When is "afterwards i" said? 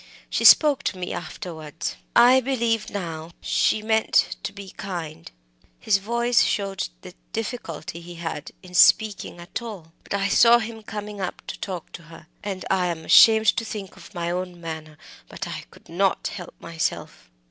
1.13-2.39